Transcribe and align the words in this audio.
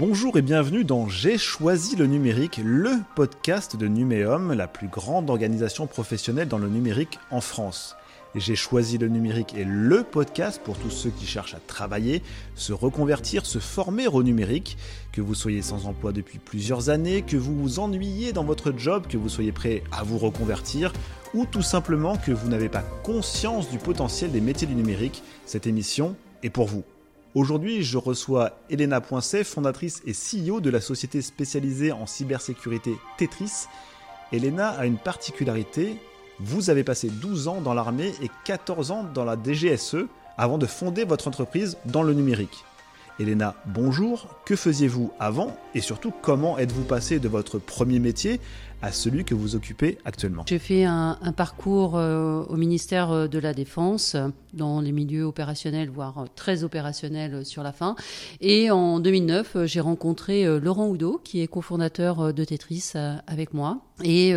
Bonjour 0.00 0.38
et 0.38 0.42
bienvenue 0.42 0.82
dans 0.82 1.10
J'ai 1.10 1.36
choisi 1.36 1.94
le 1.94 2.06
numérique, 2.06 2.58
le 2.64 2.92
podcast 3.14 3.76
de 3.76 3.86
Numéum, 3.86 4.54
la 4.54 4.66
plus 4.66 4.88
grande 4.88 5.28
organisation 5.28 5.86
professionnelle 5.86 6.48
dans 6.48 6.56
le 6.56 6.70
numérique 6.70 7.18
en 7.30 7.42
France. 7.42 7.96
J'ai 8.34 8.56
choisi 8.56 8.96
le 8.96 9.08
numérique 9.08 9.52
et 9.54 9.64
le 9.66 10.02
podcast 10.02 10.62
pour 10.64 10.78
tous 10.78 10.88
ceux 10.88 11.10
qui 11.10 11.26
cherchent 11.26 11.52
à 11.52 11.60
travailler, 11.66 12.22
se 12.54 12.72
reconvertir, 12.72 13.44
se 13.44 13.58
former 13.58 14.08
au 14.08 14.22
numérique, 14.22 14.78
que 15.12 15.20
vous 15.20 15.34
soyez 15.34 15.60
sans 15.60 15.84
emploi 15.84 16.12
depuis 16.12 16.38
plusieurs 16.38 16.88
années, 16.88 17.20
que 17.20 17.36
vous 17.36 17.54
vous 17.54 17.78
ennuyez 17.78 18.32
dans 18.32 18.44
votre 18.44 18.72
job, 18.74 19.06
que 19.06 19.18
vous 19.18 19.28
soyez 19.28 19.52
prêt 19.52 19.82
à 19.92 20.02
vous 20.02 20.16
reconvertir, 20.16 20.94
ou 21.34 21.44
tout 21.44 21.60
simplement 21.60 22.16
que 22.16 22.32
vous 22.32 22.48
n'avez 22.48 22.70
pas 22.70 22.84
conscience 23.02 23.68
du 23.68 23.76
potentiel 23.76 24.32
des 24.32 24.40
métiers 24.40 24.66
du 24.66 24.74
numérique, 24.74 25.22
cette 25.44 25.66
émission 25.66 26.16
est 26.42 26.48
pour 26.48 26.68
vous. 26.68 26.84
Aujourd'hui, 27.36 27.84
je 27.84 27.96
reçois 27.96 28.58
Elena 28.70 29.00
Poincet, 29.00 29.44
fondatrice 29.44 30.02
et 30.04 30.12
CEO 30.12 30.60
de 30.60 30.68
la 30.68 30.80
société 30.80 31.22
spécialisée 31.22 31.92
en 31.92 32.04
cybersécurité 32.04 32.96
Tetris. 33.18 33.66
Elena 34.32 34.70
a 34.70 34.84
une 34.84 34.98
particularité, 34.98 35.94
vous 36.40 36.70
avez 36.70 36.82
passé 36.82 37.08
12 37.08 37.46
ans 37.46 37.60
dans 37.60 37.72
l'armée 37.72 38.12
et 38.20 38.28
14 38.46 38.90
ans 38.90 39.04
dans 39.04 39.24
la 39.24 39.36
DGSE 39.36 40.06
avant 40.38 40.58
de 40.58 40.66
fonder 40.66 41.04
votre 41.04 41.28
entreprise 41.28 41.78
dans 41.84 42.02
le 42.02 42.14
numérique. 42.14 42.64
Elena, 43.20 43.54
bonjour, 43.66 44.26
que 44.44 44.56
faisiez-vous 44.56 45.12
avant 45.20 45.56
et 45.76 45.80
surtout 45.80 46.12
comment 46.22 46.58
êtes-vous 46.58 46.84
passé 46.84 47.20
de 47.20 47.28
votre 47.28 47.60
premier 47.60 48.00
métier 48.00 48.40
à 48.82 48.92
celui 48.92 49.24
que 49.24 49.34
vous 49.34 49.56
occupez 49.56 49.98
actuellement 50.04 50.44
J'ai 50.46 50.58
fait 50.58 50.84
un, 50.84 51.16
parcours 51.36 51.96
euh, 51.96 52.44
au 52.48 52.56
ministère 52.56 53.10
euh, 53.10 53.28
de 53.28 53.38
la 53.38 53.52
Défense 53.52 54.16
dans 54.54 54.80
les 54.80 54.92
milieux 54.92 55.24
opérationnels, 55.24 55.90
voire 55.90 56.18
euh, 56.18 56.24
très 56.34 56.64
opérationnels 56.64 57.44
sur 57.44 57.62
la 57.62 57.72
fin. 57.72 57.94
Et 58.40 58.70
en 58.70 59.00
2009, 59.00 59.64
j'ai 59.64 59.80
rencontré 59.80 60.44
Laurent 60.60 60.88
Oudot, 60.88 61.20
qui 61.22 61.40
est 61.40 61.46
cofondateur 61.46 62.32
de 62.32 62.44
Tetris 62.44 62.92
avec 63.26 63.54
moi. 63.54 63.82
Et, 64.02 64.32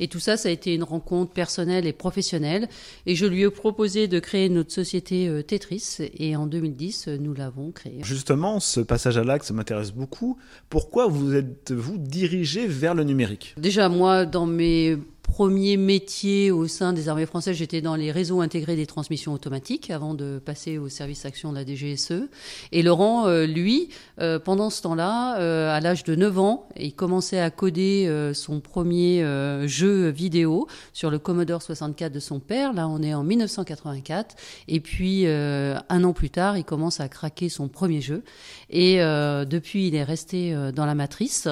et, 0.00 0.08
tout 0.08 0.20
ça, 0.20 0.38
ça 0.38 0.48
a 0.48 0.52
été 0.52 0.74
une 0.74 0.84
rencontre 0.84 1.32
personnelle 1.32 1.86
et 1.86 1.92
professionnelle. 1.92 2.68
Et 3.04 3.14
je 3.14 3.26
lui 3.26 3.42
ai 3.42 3.50
proposé 3.50 4.08
de 4.08 4.18
créer 4.18 4.48
notre 4.48 4.72
société 4.72 5.42
Tetris. 5.46 5.98
Et 6.16 6.34
en 6.34 6.46
2010, 6.46 7.08
nous 7.20 7.34
l'avons 7.34 7.72
créée. 7.72 8.00
Justement, 8.02 8.58
ce 8.58 8.80
passage 8.80 9.18
à 9.18 9.24
l'acte, 9.24 9.50
m'intéresse 9.50 9.92
beaucoup. 9.92 10.38
Pourquoi 10.70 11.06
vous 11.08 11.34
êtes-vous 11.34 11.98
dirigé 11.98 12.66
vers 12.66 12.94
le 12.94 13.04
numérique? 13.04 13.54
Déjà, 13.58 13.81
moi, 13.88 14.26
dans 14.26 14.46
mes 14.46 14.96
premiers 15.32 15.78
métiers 15.78 16.50
au 16.50 16.66
sein 16.66 16.92
des 16.92 17.08
armées 17.08 17.24
françaises, 17.24 17.56
j'étais 17.56 17.80
dans 17.80 17.96
les 17.96 18.12
réseaux 18.12 18.42
intégrés 18.42 18.76
des 18.76 18.84
transmissions 18.84 19.32
automatiques 19.32 19.90
avant 19.90 20.12
de 20.12 20.38
passer 20.38 20.76
au 20.76 20.90
service 20.90 21.24
action 21.24 21.52
de 21.52 21.56
la 21.56 21.64
DGSE. 21.64 22.28
Et 22.70 22.82
Laurent, 22.82 23.26
euh, 23.26 23.46
lui, 23.46 23.88
euh, 24.20 24.38
pendant 24.38 24.68
ce 24.68 24.82
temps-là, 24.82 25.38
euh, 25.38 25.74
à 25.74 25.80
l'âge 25.80 26.04
de 26.04 26.14
9 26.14 26.38
ans, 26.38 26.68
il 26.76 26.94
commençait 26.94 27.40
à 27.40 27.50
coder 27.50 28.32
son 28.34 28.60
premier 28.60 29.24
jeu 29.66 30.08
vidéo 30.10 30.66
sur 30.92 31.10
le 31.10 31.18
Commodore 31.18 31.62
64 31.62 32.12
de 32.12 32.20
son 32.20 32.38
père. 32.38 32.74
Là, 32.74 32.86
on 32.86 33.02
est 33.02 33.14
en 33.14 33.22
1984. 33.22 34.36
Et 34.68 34.80
puis, 34.80 35.26
un 35.26 36.04
an 36.04 36.12
plus 36.12 36.30
tard, 36.30 36.58
il 36.58 36.64
commence 36.64 37.00
à 37.00 37.08
craquer 37.08 37.48
son 37.48 37.68
premier 37.68 38.02
jeu. 38.02 38.22
Et 38.68 38.98
depuis, 38.98 39.88
il 39.88 39.94
est 39.94 40.04
resté 40.04 40.54
dans 40.74 40.86
la 40.86 40.94
matrice 40.94 41.48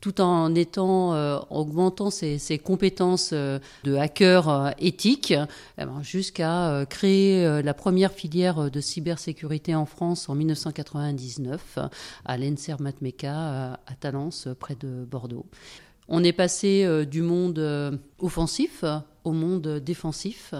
tout 0.00 0.20
en 0.20 0.54
étant 0.54 1.14
euh, 1.14 1.38
augmentant 1.50 2.10
ses, 2.10 2.38
compétences 2.58 3.30
euh, 3.32 3.58
de 3.84 3.96
hacker 3.96 4.48
euh, 4.48 4.70
éthique, 4.78 5.32
eh 5.32 5.84
ben, 5.84 6.02
jusqu'à 6.02 6.84
créer 6.88 7.62
la 7.62 7.74
première 7.74 8.12
filière 8.12 8.70
de 8.70 8.80
cybersécurité 8.80 9.74
en 9.74 9.86
France 9.86 10.28
en 10.28 10.34
1999 10.34 11.78
à 12.24 12.38
l'ENSER 12.38 12.76
Matmeka 12.80 13.74
à 13.74 13.94
Talence, 13.98 14.48
près 14.58 14.74
de 14.74 15.04
Bordeaux. 15.04 15.46
On 16.08 16.24
est 16.24 16.32
passé 16.32 17.06
du 17.06 17.22
monde 17.22 18.00
offensif 18.18 18.84
au 19.24 19.32
monde 19.32 19.80
défensif. 19.84 20.54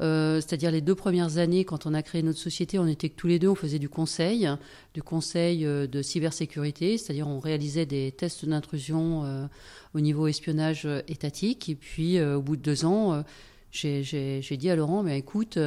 Euh, 0.00 0.36
c'est-à-dire 0.36 0.70
les 0.70 0.80
deux 0.80 0.94
premières 0.94 1.36
années, 1.36 1.64
quand 1.64 1.86
on 1.86 1.92
a 1.92 2.02
créé 2.02 2.22
notre 2.22 2.38
société, 2.38 2.78
on 2.78 2.86
était 2.86 3.10
tous 3.10 3.26
les 3.26 3.38
deux, 3.38 3.48
on 3.48 3.54
faisait 3.54 3.78
du 3.78 3.88
conseil, 3.88 4.48
du 4.94 5.02
conseil 5.02 5.66
euh, 5.66 5.86
de 5.86 6.00
cybersécurité, 6.00 6.96
c'est-à-dire 6.96 7.28
on 7.28 7.38
réalisait 7.38 7.86
des 7.86 8.12
tests 8.12 8.46
d'intrusion 8.46 9.24
euh, 9.24 9.46
au 9.94 10.00
niveau 10.00 10.26
espionnage 10.26 10.88
étatique. 11.08 11.68
Et 11.68 11.74
puis, 11.74 12.22
au 12.22 12.40
bout 12.40 12.56
de 12.56 12.62
deux 12.62 12.84
ans, 12.84 13.24
j'ai 13.72 14.56
dit 14.58 14.70
à 14.70 14.76
Laurent, 14.76 15.02
mais 15.02 15.18
écoute, 15.18 15.58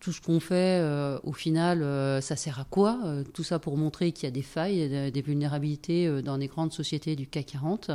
tout 0.00 0.12
ce 0.12 0.20
qu'on 0.20 0.40
fait, 0.40 0.82
au 1.24 1.32
final, 1.32 1.80
ça 2.22 2.36
sert 2.36 2.60
à 2.60 2.64
quoi 2.64 2.98
Tout 3.34 3.44
ça 3.44 3.58
pour 3.58 3.76
montrer 3.76 4.12
qu'il 4.12 4.24
y 4.24 4.28
a 4.28 4.30
des 4.30 4.42
failles, 4.42 5.10
des 5.10 5.22
vulnérabilités 5.22 6.22
dans 6.22 6.36
les 6.36 6.46
grandes 6.46 6.72
sociétés 6.72 7.16
du 7.16 7.26
CAC 7.26 7.46
40. 7.46 7.90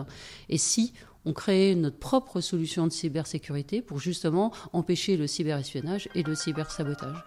Et 0.50 0.58
si 0.58 0.94
on 1.26 1.34
crée 1.34 1.76
notre 1.76 1.98
propre 1.98 2.42
solution 2.42 2.88
de 2.88 2.92
cybersécurité 2.92 3.82
pour 3.82 4.00
justement 4.00 4.52
empêcher 4.74 5.18
le 5.18 5.28
cyberespionnage 5.28 6.10
et 6.16 6.24
le 6.24 6.36
cybersabotage? 6.36 7.24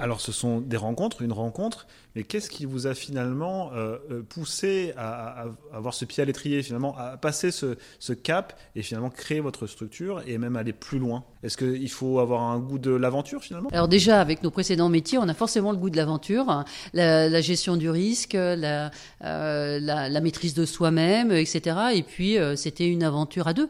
Alors 0.00 0.22
ce 0.22 0.32
sont 0.32 0.60
des 0.60 0.78
rencontres, 0.78 1.20
une 1.20 1.32
rencontre, 1.32 1.86
mais 2.16 2.22
qu'est-ce 2.22 2.48
qui 2.48 2.64
vous 2.64 2.86
a 2.86 2.94
finalement 2.94 3.70
euh, 3.74 3.98
euh, 4.10 4.22
poussé 4.22 4.94
à, 4.96 5.44
avoir 5.74 5.92
ce 5.92 6.06
pied 6.06 6.22
à 6.22 6.26
l'étrier, 6.26 6.62
finalement, 6.62 6.96
à 6.96 7.18
passer 7.18 7.50
ce, 7.50 8.12
cap 8.14 8.58
et 8.74 8.82
finalement 8.82 9.10
créer 9.10 9.40
votre 9.40 9.66
structure 9.66 10.22
et 10.26 10.38
même 10.38 10.56
aller 10.56 10.72
plus 10.72 10.98
loin? 10.98 11.24
Est-ce 11.42 11.58
qu'il 11.58 11.90
faut 11.90 12.18
avoir 12.18 12.42
un 12.42 12.58
goût 12.58 12.78
de 12.78 12.90
l'aventure 12.90 13.42
finalement? 13.42 13.68
Alors 13.72 13.88
déjà, 13.88 14.22
avec 14.22 14.42
nos 14.42 14.50
précédents 14.50 14.88
métiers, 14.88 15.18
on 15.18 15.28
a 15.28 15.34
forcément 15.34 15.70
le 15.70 15.76
goût 15.76 15.90
de 15.90 15.98
l'aventure, 15.98 16.64
la, 16.94 17.40
gestion 17.42 17.76
du 17.76 17.90
risque, 17.90 18.32
la, 18.32 18.90
euh, 19.22 19.78
la 19.80 20.20
maîtrise 20.22 20.54
de 20.54 20.64
soi-même, 20.64 21.30
etc. 21.30 21.76
Et 21.94 22.02
puis 22.02 22.38
c'était 22.56 22.88
une 22.88 23.02
aventure 23.02 23.48
à 23.48 23.52
deux. 23.52 23.68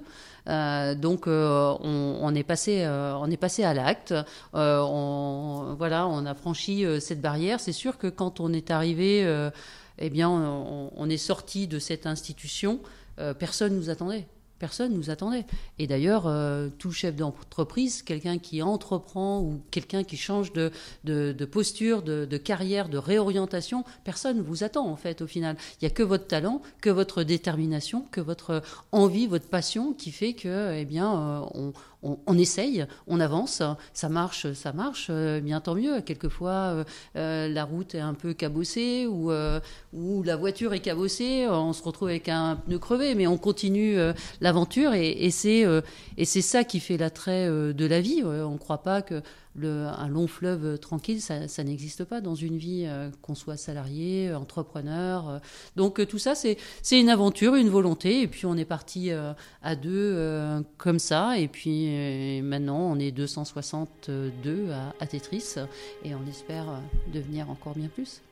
Euh, 0.51 0.95
donc 0.95 1.27
euh, 1.27 1.77
on, 1.81 2.35
est 2.35 2.43
passé, 2.43 2.83
euh, 2.83 3.15
on 3.15 3.31
est 3.31 3.37
passé 3.37 3.63
à 3.63 3.73
l'acte. 3.73 4.15
on, 4.53 5.75
voilà, 5.79 6.07
on 6.07 6.27
a 6.27 6.35
franchi 6.35 6.85
cette 7.01 7.21
barrière. 7.21 7.61
C'est 7.61 7.73
sûr 7.73 7.99
que 7.99 8.09
quand 8.09 8.41
on 8.41 8.53
est 8.53 8.71
arrivé, 8.71 9.27
eh 9.99 10.11
bien, 10.11 10.29
on, 10.29 11.09
est 11.09 11.17
sorti 11.17 11.69
de 11.69 11.79
cette 11.79 12.07
institution. 12.07 12.81
personne 13.39 13.77
nous 13.77 13.91
attendait. 13.91 14.27
Personne 14.61 14.93
nous 14.93 15.09
attendait. 15.09 15.47
Et 15.79 15.87
d'ailleurs, 15.87 16.27
euh, 16.27 16.69
tout 16.79 16.93
chef 16.93 17.17
d'entreprise, 17.17 18.03
quelqu'un 18.03 18.39
qui 18.39 18.63
entreprend 18.63 19.41
ou 19.41 19.63
quelqu'un 19.71 20.05
qui 20.05 20.19
change 20.19 20.53
de, 20.53 20.71
de, 21.05 21.45
posture, 21.47 22.03
de, 22.03 22.27
de, 22.27 22.37
carrière, 22.37 22.91
de 22.91 22.99
réorientation, 22.99 23.85
personne 24.05 24.43
vous 24.43 24.63
attend 24.63 24.87
en 24.87 24.97
fait 24.97 25.23
au 25.23 25.27
final. 25.27 25.57
Il 25.81 25.85
n'y 25.85 25.91
a 25.91 25.95
que 25.95 26.03
votre 26.03 26.27
talent, 26.27 26.61
que 26.83 26.91
votre 26.91 27.23
détermination, 27.23 28.05
que 28.13 28.21
votre 28.21 28.63
envie, 28.93 29.27
votre 29.27 29.49
passion 29.49 29.95
qui 29.95 30.11
fait 30.11 30.35
que, 30.35 30.75
eh 30.75 30.85
bien, 30.85 31.11
euh, 31.11 31.41
on, 31.55 31.73
on, 32.03 32.39
essaye, 32.39 32.87
on 33.07 33.21
avance, 33.21 33.63
ça 33.93 34.09
marche, 34.09 34.53
ça 34.53 34.73
marche, 34.73 35.09
euh, 35.11 35.41
bien 35.41 35.61
tant 35.61 35.75
mieux. 35.75 36.01
Quelquefois, 36.01 36.51
euh, 36.51 36.85
euh, 37.17 37.49
la 37.49 37.65
route 37.65 37.95
est 37.95 38.01
un 38.01 38.15
peu 38.15 38.33
cabossée 38.33 39.07
ou, 39.07 39.31
la 40.23 40.37
voiture 40.37 40.73
est 40.73 40.81
cabossée, 40.81 41.47
on 41.49 41.73
se 41.73 41.83
retrouve 41.83 42.09
avec 42.09 42.29
un 42.29 42.57
pneu 42.57 42.79
crevé, 42.79 43.15
mais 43.15 43.27
on 43.27 43.37
continue 43.37 43.97
l'aventure 44.41 44.95
et, 44.95 45.11
et 45.11 45.31
c'est 45.31 46.43
ça 46.43 46.65
qui 46.65 46.81
fait 46.81 46.97
l'attrait 46.97 47.49
de 47.49 47.87
la 47.87 48.01
vie. 48.01 48.23
on 48.25 48.53
ne 48.53 48.59
croit 48.59 48.83
pas 48.83 49.03
que 49.03 49.23
un 49.63 50.09
long 50.09 50.27
fleuve 50.27 50.79
tranquille, 50.79 51.21
ça, 51.21 51.65
n'existe 51.65 52.05
pas 52.05 52.21
dans 52.21 52.35
une 52.35 52.57
vie, 52.57 52.85
euh, 52.87 53.11
qu'on 53.23 53.35
soit 53.35 53.57
salarié, 53.57 54.29
euh, 54.29 54.39
entrepreneur. 54.39 55.29
Euh. 55.29 55.39
donc 55.77 56.07
tout 56.07 56.19
ça, 56.19 56.35
c'est 56.35 56.57
une 56.93 57.09
aventure, 57.09 57.55
une 57.55 57.69
volonté. 57.69 58.23
Et 58.23 58.29
puis 58.29 58.47
on 58.47 58.57
est 58.57 58.65
parti 58.65 59.11
à 59.63 59.77
deux 59.77 60.63
comme 60.79 60.99
ça. 60.99 61.39
Et 61.39 61.49
puis 61.49 62.41
maintenant, 62.43 62.81
on 62.81 62.99
est 62.99 63.11
262 63.11 64.71
à, 64.71 64.95
à 65.01 65.07
Tetris. 65.07 65.55
Et 66.05 66.15
on 66.15 66.27
espère 66.29 66.67
devenir 67.13 67.51
encore 67.51 67.75
bien 67.75 67.89
plus. 67.89 68.23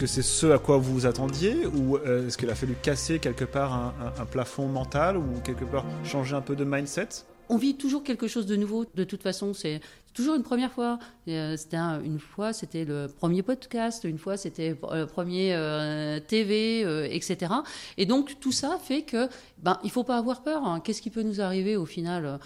Que 0.00 0.06
c'est 0.06 0.22
ce 0.22 0.46
à 0.46 0.58
quoi 0.58 0.78
vous 0.78 0.94
vous 0.94 1.04
attendiez 1.04 1.66
ou 1.66 1.98
euh, 1.98 2.26
est-ce 2.26 2.38
qu'il 2.38 2.48
a 2.48 2.54
fallu 2.54 2.74
casser 2.80 3.18
quelque 3.18 3.44
part 3.44 3.92
un, 4.18 4.24
plafond 4.24 4.66
mental 4.66 5.18
ou 5.18 5.26
quelque 5.44 5.66
part 5.66 5.84
changer 6.04 6.34
un 6.34 6.40
peu 6.40 6.56
de 6.56 6.64
mindset? 6.64 7.08
On 7.50 7.58
vit 7.58 7.76
toujours 7.76 8.02
quelque 8.02 8.26
chose 8.26 8.46
de 8.46 8.56
nouveau. 8.56 8.86
De 8.94 9.04
toute 9.04 9.22
façon, 9.22 9.52
c'est 9.52 9.82
toujours 10.14 10.36
une 10.36 10.42
première 10.42 10.72
fois. 10.72 10.98
Euh, 11.28 11.54
c'était 11.58 11.76
une 11.76 12.18
fois, 12.18 12.54
c'était 12.54 12.86
le 12.86 13.08
premier 13.08 13.42
podcast, 13.42 14.04
une 14.04 14.16
fois, 14.16 14.38
c'était 14.38 14.70
le 14.70 15.04
premier 15.04 15.54
euh, 15.54 16.18
TV, 16.18 16.80
etc. 17.14 17.52
Et 17.98 18.06
donc 18.06 18.40
tout 18.40 18.52
ça 18.52 18.78
fait 18.82 19.02
que, 19.02 19.28
ben, 19.58 19.78
il 19.84 19.90
faut 19.90 20.04
pas 20.04 20.16
avoir 20.16 20.42
peur. 20.42 20.64
Hein. 20.64 20.80
Qu'est-ce 20.80 21.02
qui 21.02 21.10
peut 21.10 21.22
nous 21.22 21.42
arriver 21.42 21.76
au 21.76 21.84
final 21.84 22.38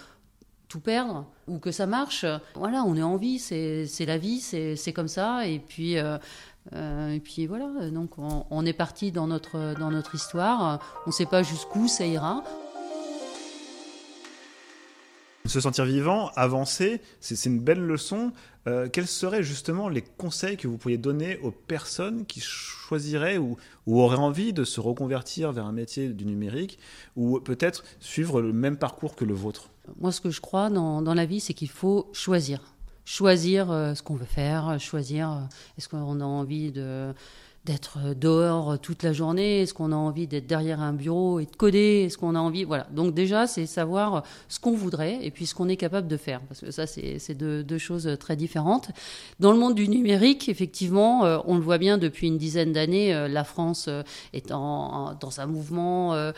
tout 0.67 0.81
perdre 0.81 1.25
ou 1.47 1.59
que 1.59 1.71
ça 1.71 1.85
marche? 1.85 2.25
Voilà, 2.55 2.83
on 2.83 2.97
est 2.97 3.03
en 3.03 3.15
vie, 3.15 3.39
c'est 3.39 4.05
la 4.05 4.17
vie, 4.17 4.41
c'est 4.41 4.93
comme 4.93 5.07
ça. 5.07 5.47
Et 5.47 5.59
puis, 5.59 5.95
et 6.73 7.19
puis 7.23 7.45
voilà, 7.45 7.89
donc 7.91 8.17
on, 8.17 8.65
est 8.65 8.73
parti 8.73 9.11
dans 9.11 9.27
notre, 9.27 9.75
dans 9.79 9.91
notre 9.91 10.15
histoire. 10.15 10.79
On 11.05 11.09
ne 11.09 11.13
sait 11.13 11.25
pas 11.25 11.43
jusqu'où 11.43 11.87
ça 11.87 12.05
ira. 12.05 12.43
Se 15.45 15.61
sentir 15.61 15.85
vivant, 15.85 16.31
avancer, 16.35 17.01
c'est 17.19 17.45
une 17.45 17.59
belle 17.59 17.81
leçon. 17.81 18.31
Euh, 18.67 18.89
quels 18.91 19.07
seraient 19.07 19.43
justement 19.43 19.89
les 19.89 20.01
conseils 20.01 20.57
que 20.57 20.67
vous 20.67 20.77
pourriez 20.77 20.97
donner 20.97 21.37
aux 21.37 21.51
personnes 21.51 22.25
qui 22.25 22.39
choisiraient 22.39 23.37
ou, 23.37 23.57
auraient 23.85 24.17
envie 24.17 24.53
de 24.53 24.63
se 24.63 24.79
reconvertir 24.81 25.51
vers 25.51 25.67
un 25.67 25.71
métier 25.71 26.09
du 26.09 26.25
numérique 26.25 26.79
ou 27.15 27.39
peut-être 27.39 27.83
suivre 27.99 28.41
le 28.41 28.53
même 28.53 28.77
parcours 28.77 29.15
que 29.15 29.23
le 29.23 29.35
vôtre? 29.35 29.69
Moi, 29.99 30.11
ce 30.11 30.19
que 30.19 30.31
je 30.31 30.41
crois 30.41 30.71
dans, 30.71 31.03
dans 31.03 31.13
la 31.13 31.27
vie, 31.27 31.39
c'est 31.39 31.53
qu'il 31.53 31.69
faut 31.69 32.09
choisir. 32.11 32.74
Choisir 33.05 33.69
euh, 33.69 33.93
ce 33.93 34.01
qu'on 34.01 34.15
veut 34.15 34.25
faire, 34.25 34.79
choisir 34.79 35.31
euh, 35.31 35.35
est-ce 35.77 35.87
qu'on 35.87 36.19
a 36.19 36.23
envie 36.23 36.71
de 36.71 37.13
d'être 37.65 37.97
euh, 38.03 38.13
dehors 38.13 38.71
euh, 38.71 38.77
toute 38.77 39.03
la 39.03 39.11
journée? 39.11 39.61
Est-ce 39.61 39.73
qu'on 39.73 39.91
a 39.91 39.95
envie 39.95 40.27
d'être 40.27 40.47
derrière 40.47 40.81
un 40.81 40.93
bureau 40.93 41.39
et 41.39 41.45
de 41.45 41.55
coder? 41.55 42.03
Est-ce 42.05 42.17
qu'on 42.17 42.35
a 42.35 42.39
envie? 42.39 42.63
Voilà. 42.63 42.87
Donc 42.91 43.13
déjà, 43.13 43.47
c'est 43.47 43.65
savoir 43.65 44.23
ce 44.47 44.59
qu'on 44.59 44.75
voudrait 44.75 45.19
et 45.21 45.31
puis 45.31 45.45
ce 45.45 45.55
qu'on 45.55 45.67
est 45.67 45.75
capable 45.75 46.07
de 46.07 46.17
faire, 46.17 46.41
parce 46.41 46.61
que 46.61 46.71
ça, 46.71 46.85
c'est 46.87 47.33
deux, 47.33 47.77
choses 47.77 48.09
très 48.19 48.35
différentes. 48.35 48.89
Dans 49.39 49.51
le 49.51 49.57
monde 49.57 49.75
du 49.75 49.89
numérique, 49.89 50.47
effectivement, 50.47 51.25
euh, 51.25 51.39
on 51.45 51.55
le 51.55 51.61
voit 51.61 51.77
bien 51.77 51.97
depuis 51.97 52.27
une 52.27 52.37
dizaine 52.37 52.71
d'années, 52.71 53.27
la 53.27 53.43
France 53.43 53.89
est 54.33 54.49
dans 54.49 55.17
un 55.37 55.45
mouvement 55.45 56.31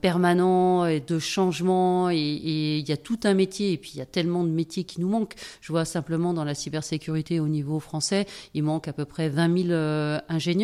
permanent 0.00 0.86
et 0.86 1.00
de 1.00 1.18
changement 1.18 2.10
et 2.10 2.78
il 2.78 2.88
y 2.88 2.92
a 2.92 2.96
tout 2.96 3.20
un 3.24 3.34
métier 3.34 3.72
et 3.72 3.76
puis 3.76 3.92
il 3.94 3.98
y 3.98 4.02
a 4.02 4.06
tellement 4.06 4.44
de 4.44 4.48
métiers 4.48 4.84
qui 4.84 5.00
nous 5.00 5.08
manquent. 5.08 5.34
Je 5.60 5.72
vois 5.72 5.84
simplement 5.84 6.32
dans 6.32 6.44
la 6.44 6.54
cybersécurité 6.54 7.40
au 7.40 7.48
niveau 7.48 7.80
français, 7.80 8.26
il 8.54 8.62
manque 8.62 8.88
à 8.88 8.92
peu 8.92 9.04
près 9.04 9.28
20 9.28 9.68
000 9.68 10.20
ingénieurs 10.28 10.59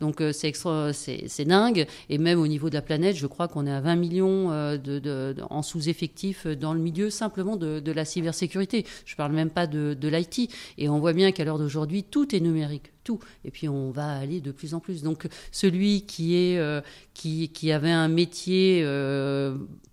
donc 0.00 0.20
euh, 0.20 0.32
c'est 0.32 0.52
c'est 0.92 1.44
dingue. 1.44 1.86
Et 2.08 2.18
même 2.18 2.40
au 2.40 2.46
niveau 2.46 2.68
de 2.68 2.74
la 2.74 2.82
planète, 2.82 3.16
je 3.16 3.26
crois 3.26 3.48
qu'on 3.48 3.66
est 3.66 3.72
à 3.72 3.80
20 3.80 3.96
millions 3.96 4.52
euh, 4.52 4.76
de, 4.76 5.34
en 5.50 5.62
sous-effectifs 5.62 6.46
dans 6.46 6.74
le 6.74 6.80
milieu 6.80 7.10
simplement 7.10 7.56
de, 7.56 7.92
la 7.92 8.04
cybersécurité. 8.04 8.86
Je 9.04 9.16
parle 9.16 9.32
même 9.32 9.50
pas 9.50 9.66
de 9.66 10.08
l'IT. 10.08 10.50
Et 10.78 10.88
on 10.88 10.98
voit 10.98 11.12
bien 11.12 11.32
qu'à 11.32 11.44
l'heure 11.44 11.58
d'aujourd'hui, 11.58 12.04
tout 12.04 12.34
est 12.34 12.40
numérique 12.40 12.91
tout. 13.02 13.18
Et 13.44 13.50
puis 13.50 13.68
on 13.68 13.90
va 13.90 14.12
aller 14.12 14.40
de 14.40 14.52
plus 14.52 14.74
en 14.74 14.80
plus. 14.80 15.02
Donc 15.02 15.28
celui 15.50 16.02
qui 16.02 16.36
est 16.36 16.58
euh, 16.58 16.80
qui, 17.14 17.48
qui, 17.50 17.72
avait 17.72 17.90
un 17.90 18.08
métier 18.08 18.82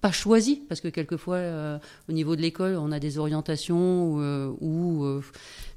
pas 0.01 0.11
choisi, 0.11 0.63
parce 0.67 0.81
que 0.81 0.87
quelquefois 0.87 1.79
au 2.07 2.11
niveau 2.11 2.35
de 2.35 2.41
l'école 2.41 2.75
on 2.77 2.91
a 2.91 2.99
des 2.99 3.17
orientations 3.17 4.13
où 4.61 5.21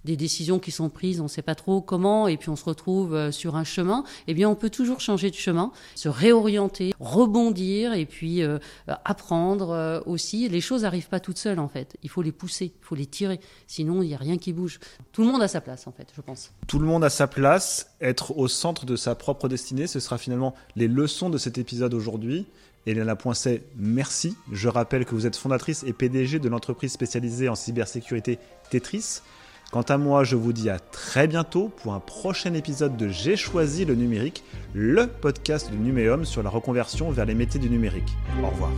des 0.04 0.16
décisions 0.16 0.58
qui 0.58 0.70
sont 0.70 0.88
prises, 0.88 1.20
on 1.20 1.24
ne 1.24 1.28
sait 1.28 1.42
pas 1.42 1.54
trop 1.54 1.80
comment, 1.80 2.28
et 2.28 2.36
puis 2.36 2.48
on 2.48 2.56
se 2.56 2.64
retrouve 2.64 3.14
euh, 3.14 3.30
sur 3.30 3.56
un 3.56 3.64
chemin, 3.64 4.04
eh 4.26 4.34
bien 4.34 4.48
on 4.48 4.54
peut 4.54 4.70
toujours 4.70 5.00
changer 5.00 5.30
de 5.30 5.36
chemin, 5.36 5.72
se 5.94 6.08
réorienter, 6.08 6.92
rebondir, 6.98 7.92
et 7.94 8.06
puis 8.06 8.42
euh, 8.42 8.58
apprendre 8.86 9.70
euh, 9.70 10.00
aussi. 10.06 10.48
Les 10.48 10.60
choses 10.60 10.82
n'arrivent 10.82 11.08
pas 11.08 11.20
toutes 11.20 11.38
seules 11.38 11.58
en 11.58 11.68
fait. 11.68 11.96
Il 12.02 12.10
faut 12.10 12.22
les 12.22 12.32
pousser, 12.32 12.72
il 12.80 12.84
faut 12.84 12.94
les 12.94 13.06
tirer, 13.06 13.40
sinon 13.66 14.02
il 14.02 14.08
n'y 14.08 14.14
a 14.14 14.18
rien 14.18 14.38
qui 14.38 14.52
bouge. 14.52 14.80
Tout 15.12 15.22
le 15.22 15.28
monde 15.28 15.42
a 15.42 15.48
sa 15.48 15.60
place 15.60 15.86
en 15.86 15.92
fait, 15.92 16.08
je 16.14 16.20
pense. 16.20 16.52
Tout 16.66 16.78
le 16.78 16.86
monde 16.86 17.04
a 17.04 17.10
sa 17.22 17.28
place. 17.28 17.86
Être 18.00 18.36
au 18.36 18.48
centre 18.48 18.84
de 18.84 18.96
sa 18.96 19.14
propre 19.14 19.48
destinée, 19.48 19.86
ce 19.86 20.00
sera 20.00 20.18
finalement 20.18 20.56
les 20.74 20.88
leçons 20.88 21.30
de 21.30 21.38
cet 21.38 21.56
épisode 21.56 21.94
aujourd'hui. 21.94 22.46
Elena 22.84 23.14
Poincet, 23.14 23.62
merci. 23.76 24.36
Je 24.50 24.68
rappelle 24.68 25.04
que 25.04 25.14
vous 25.14 25.24
êtes 25.24 25.36
fondatrice 25.36 25.84
et 25.86 25.92
PDG 25.92 26.40
de 26.40 26.48
l'entreprise 26.48 26.90
spécialisée 26.90 27.48
en 27.48 27.54
cybersécurité 27.54 28.40
Tetris. 28.70 29.20
Quant 29.70 29.82
à 29.82 29.98
moi, 29.98 30.24
je 30.24 30.34
vous 30.34 30.52
dis 30.52 30.68
à 30.68 30.80
très 30.80 31.28
bientôt 31.28 31.68
pour 31.68 31.94
un 31.94 32.00
prochain 32.00 32.54
épisode 32.54 32.96
de 32.96 33.08
J'ai 33.08 33.36
choisi 33.36 33.84
le 33.84 33.94
numérique, 33.94 34.42
le 34.74 35.06
podcast 35.06 35.70
de 35.70 35.76
Numéum 35.76 36.24
sur 36.24 36.42
la 36.42 36.50
reconversion 36.50 37.12
vers 37.12 37.24
les 37.24 37.34
métiers 37.34 37.60
du 37.60 37.70
numérique. 37.70 38.12
Au 38.42 38.48
revoir. 38.48 38.72